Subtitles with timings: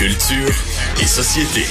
[0.00, 0.54] Culture
[0.98, 1.66] et société.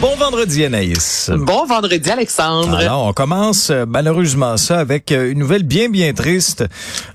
[0.00, 1.28] Bon vendredi Anaïs.
[1.36, 2.76] Bon vendredi Alexandre.
[2.76, 6.64] Alors, on commence euh, malheureusement ça avec euh, une nouvelle bien bien triste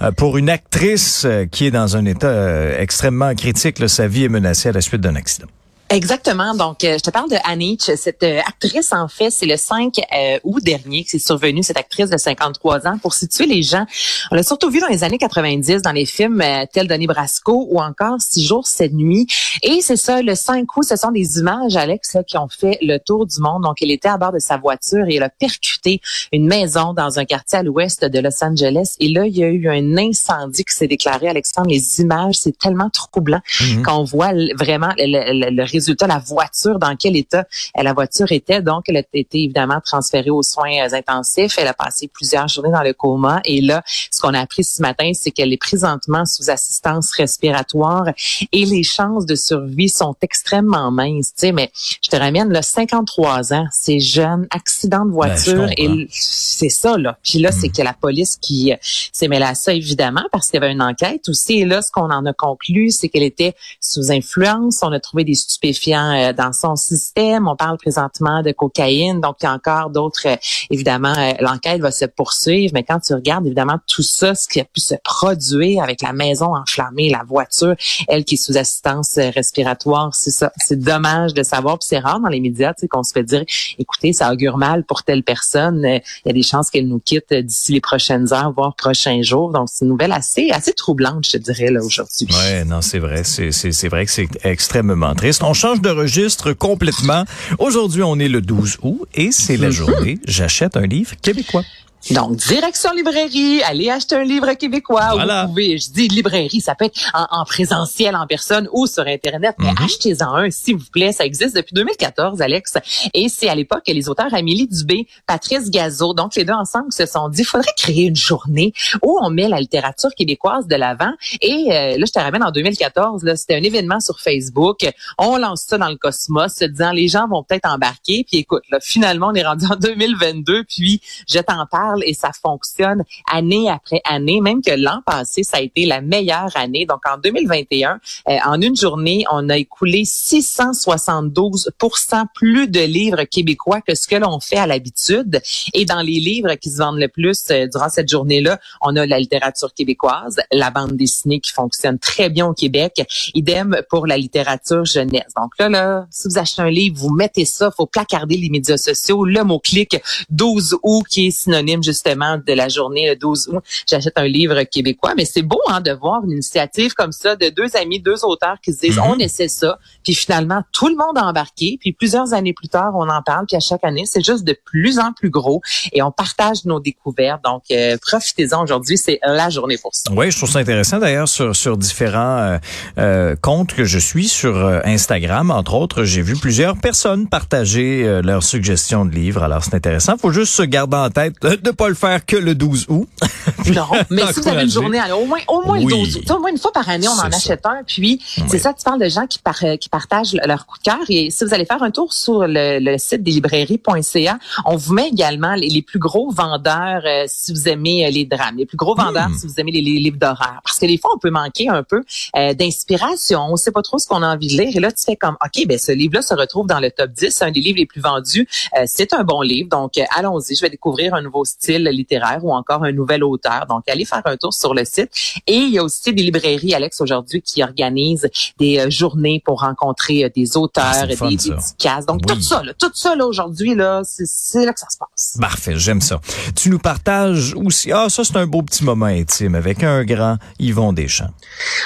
[0.01, 3.87] euh, pour une actrice qui est dans un état extrêmement critique.
[3.87, 5.47] Sa vie est menacée à la suite d'un accident.
[5.91, 6.55] Exactement.
[6.55, 7.91] Donc, euh, je te parle de Anich.
[7.95, 11.77] Cette euh, actrice, en fait, c'est le 5 euh, août dernier que c'est survenu, cette
[11.77, 12.97] actrice de 53 ans.
[12.97, 13.85] Pour situer les gens,
[14.31, 16.43] on l'a surtout vu dans les années 90 dans les films
[16.73, 19.27] tels Denis Brasco ou encore Six jours, sept nuits.
[19.61, 22.97] Et c'est ça, le 5 août, ce sont des images, Alex, qui ont fait le
[22.97, 23.61] tour du monde.
[23.61, 27.19] Donc, elle était à bord de sa voiture et elle a percuté une maison dans
[27.19, 28.95] un quartier à l'ouest de Los Angeles.
[28.99, 31.27] Et là, il y a eu un incendie qui s'est déclaré.
[31.27, 36.79] Alexandre, les images, c'est tellement troublant mm qu'on voit vraiment le, le résultat, la voiture,
[36.79, 38.61] dans quel état la voiture était.
[38.61, 41.55] Donc, elle a été évidemment transférée aux soins euh, intensifs.
[41.57, 43.41] Elle a passé plusieurs journées dans le coma.
[43.45, 48.05] Et là, ce qu'on a appris ce matin, c'est qu'elle est présentement sous assistance respiratoire
[48.51, 51.33] et les chances de survie sont extrêmement minces.
[51.35, 55.67] Tu sais, mais je te ramène là, 53 ans, c'est jeune, accident de ben, voiture
[55.77, 57.17] et c'est ça là.
[57.23, 57.71] Puis là, c'est hmm.
[57.71, 60.81] que la police qui euh, s'est mêlée à ça évidemment parce qu'il y avait une
[60.81, 61.59] enquête aussi.
[61.59, 64.79] Et là, ce qu'on en a conclu, c'est qu'elle était sous influence.
[64.81, 67.47] On a trouvé des stupéfiants euh, dans son système.
[67.47, 70.27] On parle présentement de cocaïne, donc il y a encore d'autres.
[70.27, 70.35] Euh,
[70.69, 74.59] évidemment, euh, l'enquête va se poursuivre, mais quand tu regardes évidemment tout ça, ce qui
[74.59, 77.75] a pu se produire avec la maison enflammée, la voiture,
[78.07, 80.51] elle qui est sous assistance respiratoire, c'est ça.
[80.57, 83.23] C'est dommage de savoir, puis c'est rare dans les médias, tu sais, qu'on se fait
[83.23, 83.43] dire,
[83.79, 85.81] écoutez, ça augure mal pour telle personne.
[85.83, 89.51] Il y a des chances qu'elle nous quitte d'ici les prochaines heures, voire prochains jours.
[89.51, 92.27] Donc c'est une nouvelle assez assez troublante, je dirais là aujourd'hui.
[92.31, 97.23] Ouais, non, c'est vrai, c'est c'est vrai que c'est extrêmement triste change de registre complètement.
[97.59, 101.63] Aujourd'hui, on est le 12 août et c'est la journée J'achète un livre québécois.
[102.11, 105.11] Donc, direction librairie, allez acheter un livre québécois.
[105.13, 109.55] Vous pouvez, je dis librairie, ça peut être en, présentiel, en personne ou sur Internet,
[109.57, 109.83] mais mhm.
[109.83, 111.11] achetez-en un, s'il vous plaît.
[111.11, 112.73] Ça existe depuis 2014, Alex.
[113.13, 116.91] Et c'est à l'époque que les auteurs Amélie Dubé, Patrice Gazeau, donc les deux ensemble
[116.91, 120.75] se sont dit, il faudrait créer une journée où on met la littérature québécoise de
[120.75, 121.11] l'avant.
[121.41, 124.87] Et euh, là, je te ramène en 2014, là, c'était un événement sur Facebook.
[125.17, 128.25] On lance ça dans le cosmos, se disant, les gens vont peut-être embarquer.
[128.27, 132.31] Puis écoute, là, finalement, on est rendu en 2022, puis je t'en parle et ça
[132.41, 136.85] fonctionne année après année, même que l'an passé, ça a été la meilleure année.
[136.85, 143.81] Donc en 2021, euh, en une journée, on a écoulé 672% plus de livres québécois
[143.81, 145.41] que ce que l'on fait à l'habitude.
[145.73, 149.05] Et dans les livres qui se vendent le plus euh, durant cette journée-là, on a
[149.05, 153.03] la littérature québécoise, la bande dessinée qui fonctionne très bien au Québec.
[153.33, 155.33] Idem pour la littérature jeunesse.
[155.35, 158.77] Donc là, là, si vous achetez un livre, vous mettez ça, faut placarder les médias
[158.77, 159.97] sociaux, le mot-clic
[160.29, 164.63] 12 août qui est synonyme justement de la journée le 12 août, j'achète un livre
[164.63, 165.13] québécois.
[165.15, 168.57] Mais c'est beau hein, de voir une initiative comme ça de deux amis, deux auteurs
[168.63, 169.03] qui se disent, mhm.
[169.07, 169.79] on essaie ça.
[170.03, 171.77] Puis finalement, tout le monde a embarqué.
[171.79, 173.45] Puis plusieurs années plus tard, on en parle.
[173.45, 175.61] Puis à chaque année, c'est juste de plus en plus gros.
[175.93, 177.43] Et on partage nos découvertes.
[177.43, 178.97] Donc, euh, profitez-en aujourd'hui.
[178.97, 180.11] C'est la journée pour ça.
[180.11, 182.57] Oui, je trouve ça intéressant d'ailleurs sur, sur différents euh,
[182.97, 185.51] euh, comptes que je suis sur Instagram.
[185.51, 189.43] Entre autres, j'ai vu plusieurs personnes partager leurs suggestions de livres.
[189.43, 190.17] Alors, c'est intéressant.
[190.17, 193.07] faut juste se garder en tête de pas le faire que le 12 août.
[193.73, 196.31] non, mais si vous avez une journée, alors, au moins, au moins le 12 août.
[196.31, 197.83] Au moins une fois par année, on en achète un.
[197.85, 200.99] Puis, c'est ça, tu parles de gens qui, par, qui partagent leur coup de cœur.
[201.09, 205.09] Et si vous allez faire un tour sur le, site des librairies.ca, on vous met
[205.09, 208.95] également les, plus gros vendeurs euh, si vous aimez euh, les drames, les plus gros
[208.95, 209.37] vendeurs hmm.
[209.37, 210.61] si vous aimez les, livres d'horreur.
[210.63, 212.03] Parce que des fois, on peut manquer un peu
[212.35, 213.41] euh, d'inspiration.
[213.49, 214.75] On sait pas trop ce qu'on a envie de lire.
[214.75, 217.31] Et là, tu fais comme, OK, ben ce livre-là se retrouve dans le top 10.
[217.31, 218.47] C'est un des livres les plus vendus.
[218.85, 219.69] c'est un bon livre.
[219.69, 220.55] Donc, allons-y.
[220.55, 223.65] Je vais découvrir un nouveau style littéraire ou encore un nouvel auteur.
[223.67, 225.09] Donc, allez faire un tour sur le site.
[225.47, 229.61] Et il y a aussi des librairies, Alex, aujourd'hui, qui organisent des euh, journées pour
[229.61, 232.05] rencontrer euh, des auteurs, ah, des dédicaces.
[232.05, 235.37] Donc, tout ça, là, tout ça, là, aujourd'hui, là, c'est là que ça se passe.
[235.39, 236.19] Parfait, j'aime ça.
[236.55, 240.37] Tu nous partages aussi, ah, ça, c'est un beau petit moment intime avec un grand
[240.59, 241.31] Yvon Deschamps.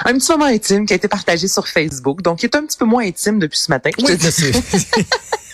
[0.05, 2.21] Un petit moment intime qui a été partagé sur Facebook.
[2.21, 3.89] Donc, il est un petit peu moins intime depuis ce matin.
[3.99, 4.17] Oui,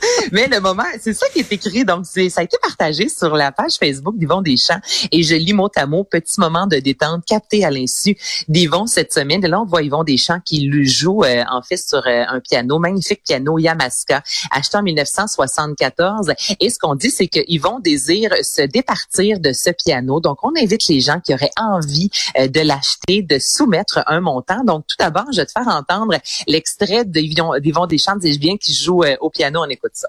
[0.32, 1.84] Mais le moment, c'est ça qui est écrit.
[1.84, 4.80] Donc, c'est, ça a été partagé sur la page Facebook d'Yvon Deschamps.
[5.12, 8.16] Et je lis mot à mot, petit moment de détente capté à l'insu
[8.48, 9.44] d'Yvon cette semaine.
[9.44, 12.40] Et là, on voit Yvon Deschamps qui lui joue, euh, en fait, sur euh, un
[12.40, 16.32] piano, magnifique piano Yamaska, acheté en 1974.
[16.60, 20.20] Et ce qu'on dit, c'est que Yvon désire se départir de ce piano.
[20.20, 24.64] Donc, on invite les gens qui auraient envie euh, de l'acheter, de soumettre un montant.
[24.64, 26.16] Donc, tout d'abord, je vais te faire entendre
[26.46, 29.60] l'extrait d'Yvon Deschamps, dis-je bien, qui joue au piano.
[29.64, 30.08] On écoute ça.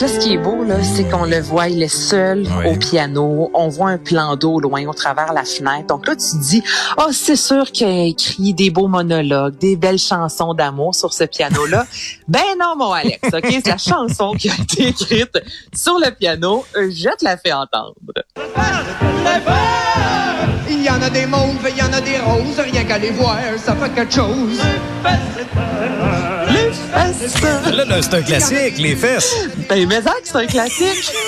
[0.00, 2.70] Là, ce qui est beau, là, c'est qu'on le voit, il est seul Oui.
[2.70, 3.50] au piano.
[3.54, 5.86] On voit un plan d'eau loin au travers la fenêtre.
[5.88, 6.62] Donc là, tu te dis,
[6.98, 11.24] oh, c'est sûr qu'il a écrit des beaux monologues, des belles chansons d'amour sur ce
[11.24, 11.86] piano-là.
[12.28, 13.46] ben non, mon Alex, OK?
[13.50, 15.38] C'est la chanson qui a été écrite
[15.74, 16.64] sur le piano.
[16.74, 17.94] Je te la fais entendre.
[20.68, 23.10] Il y en a des mauves, il y en a des roses, rien qu'à les
[23.10, 24.60] voir, ça fait quelque chose.
[26.50, 26.70] Les
[27.12, 27.74] fesses.
[27.74, 29.48] Là, là, c'est un classique, les fesses.
[29.68, 31.12] Ben, mais ça, c'est un classique.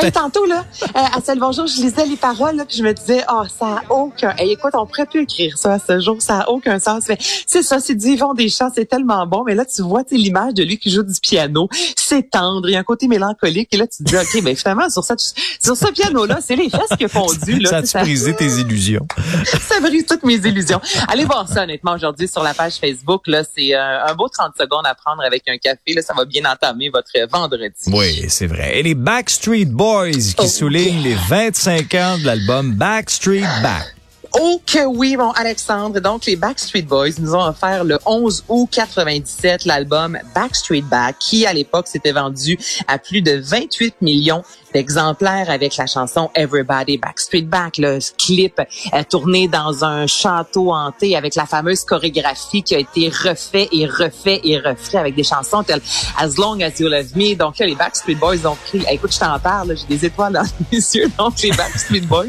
[0.00, 3.24] Hey, tantôt, là, euh, à Bonjour, je lisais les paroles, là, puis je me disais,
[3.30, 4.34] oh, ça a aucun...
[4.36, 7.04] Hey, écoute, on pourrait plus écrire ça à ce jour, ça a aucun sens.
[7.08, 9.42] Mais c'est ça, c'est du Yvon Deschamps, c'est tellement bon.
[9.44, 12.76] Mais là, tu vois, l'image de lui qui joue du piano, c'est tendre, il y
[12.76, 13.68] a un côté mélancolique.
[13.72, 16.70] Et là, tu te dis, OK, ben finalement, sur, cette, sur ce piano-là, c'est les
[16.70, 17.58] fesses qui ont fondu.
[17.58, 19.06] Là, Ça a-tu brisé tes illusions?
[19.60, 20.80] ça brise toutes mes illusions.
[21.08, 23.26] Allez voir ça, honnêtement, aujourd'hui sur la page Facebook.
[23.26, 25.94] Là, c'est euh, un beau 30 secondes à prendre avec un café.
[25.94, 27.74] Là, ça va bien entamer votre vendredi.
[27.88, 28.78] Oui, c'est vrai.
[28.78, 30.46] Et les Backstreet Boys qui Oh.
[30.46, 33.94] soulignent les 25 ans de l'album Backstreet Back.
[34.36, 36.00] Oh que oui, mon Alexandre.
[36.00, 41.46] Donc, les Backstreet Boys nous ont offert le 11 août 97 l'album Backstreet Back, qui
[41.46, 42.58] à l'époque s'était vendu
[42.88, 44.42] à plus de 28 millions
[44.74, 48.60] d'exemplaires avec la chanson Everybody Backstreet Back, le clip
[48.92, 53.86] euh, tourné dans un château hanté avec la fameuse chorégraphie qui a été refait et
[53.86, 55.80] refait et refait avec des chansons telles
[56.18, 57.36] As Long As You Love Me.
[57.36, 60.42] Donc là, les Backstreet Boys ont pris, écoute, je t'en parle, j'ai des étoiles dans
[60.72, 61.08] yeux.
[61.16, 62.26] Donc les Backstreet Boys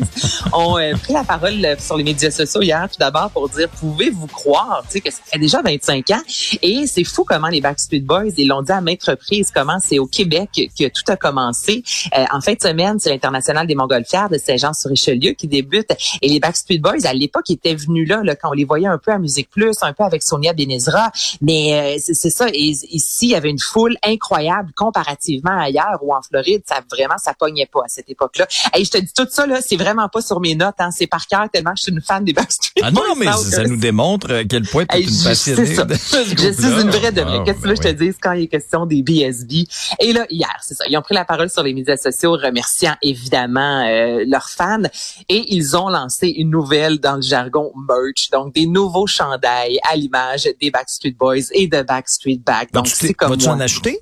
[0.54, 4.28] ont euh, pris la parole euh, les médias sociaux hier, tout d'abord pour dire, pouvez-vous
[4.28, 6.22] croire, tu sais, que ça fait déjà 25 ans?
[6.62, 10.00] Et c'est fou comment les Backstreet Boys, ils l'ont dit à maintes reprises, comment c'est
[10.00, 11.84] au Québec que tout a commencé.
[12.18, 15.92] Euh, en fin de semaine, c'est l'International des Montgolfières de Saint-Jean-sur-Richelieu qui débute.
[16.22, 18.98] Et les Backstreet Boys, à l'époque, étaient venus là, là, quand on les voyait un
[18.98, 21.12] peu à Musique Plus, un peu avec Sonia Benezra.
[21.42, 22.48] Mais euh, c'est ça.
[22.50, 26.64] Et ici, il y avait une foule incroyable comparativement ailleurs ou en Floride.
[26.66, 28.48] Ça vraiment, ça pognait pas à cette époque-là.
[28.78, 30.76] Et je te dis tout ça, là, c'est vraiment pas sur mes notes.
[30.80, 33.16] Hein, c'est par cœur tellement suis une fan des Backstreet Ah non, Boys.
[33.20, 35.76] mais ça euh, nous démontre à quel point tu es Hey, une passionnée.
[35.76, 35.86] ça.
[35.86, 37.38] de ce Je suis une vraie de vraie.
[37.40, 39.52] Ah, Qu'est-ce que ben je te dise quand il est question des BSB?
[40.00, 40.84] Et là, hier, c'est ça.
[40.90, 44.84] Ils ont pris la parole sur les médias sociaux, remerciant évidemment euh, leurs fans.
[45.30, 48.30] Et ils ont lancé une nouvelle dans le jargon merch.
[48.32, 52.72] Donc, des nouveaux chandails à l'image des Backstreet Boys et de Backstreet Back.
[52.74, 54.00] Donc, c'est comme vas-tu en acheter?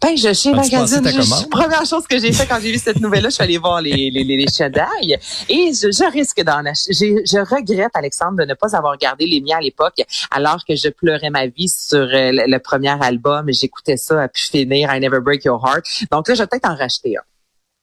[0.00, 3.28] Ben, je chez Magazine, je- première chose que j'ai fait quand j'ai vu cette nouvelle-là,
[3.28, 5.18] je suis allée voir les, les, les, les chandails
[5.48, 7.22] et je, je risque d'en acheter.
[7.24, 10.00] Je regrette, Alexandre, de ne pas avoir gardé les miens à l'époque
[10.30, 14.22] alors que je pleurais ma vie sur euh, le, le premier album et j'écoutais ça
[14.22, 15.84] à pu finir, I Never Break Your Heart.
[16.10, 17.22] Donc là, je vais peut-être en racheter un.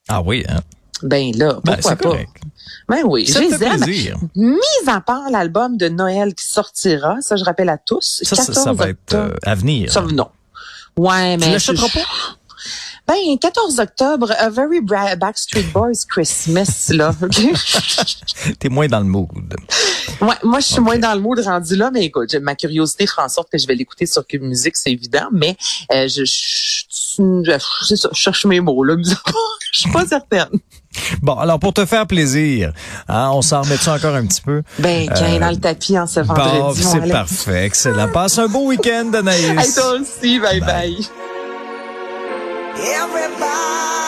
[0.10, 0.60] Ah oui, hein?
[1.02, 2.10] Ben là, Ben, pourquoi c'est pas?
[2.10, 2.30] correct.
[2.90, 3.80] Ben oui, Ça je les aime.
[3.82, 4.18] plaisir.
[4.36, 4.58] Mis
[4.88, 8.20] à part l'album de Noël qui sortira, ça je rappelle à tous.
[8.24, 9.92] Ça, ça, 14 ça va être euh, à venir.
[9.94, 10.28] Ça, non.
[10.98, 11.46] Ouais, mais.
[11.46, 12.06] Tu l'achèteras je- pas?
[13.08, 17.12] Ben, 14 octobre, A Very Backstreet Boys Christmas, là.
[18.60, 19.56] T'es moins dans le mood.
[20.22, 23.26] Ouais, moi, je suis moins dans le mood rendu là, mais écoute, ma curiosité fera
[23.26, 25.58] en sorte que je vais l'écouter sur Cube Musique, c'est évident, mais
[25.92, 26.84] euh, je, je,
[27.18, 28.96] je- ça, je cherche mes mots, là.
[29.72, 30.50] Je suis pas certaine.
[31.22, 32.74] Bon, alors pour te faire plaisir,
[33.08, 34.64] hein, on s'en remet ça encore un petit peu?
[34.80, 38.08] Ben, Euh, dans le tapis en ce Bon, vendredi, mon c'est parfait, excellent.
[38.10, 39.50] Passe un beau week-end, Anaïs.
[39.50, 40.98] Hey, toi aussi, bye bye.
[42.76, 43.99] Everybody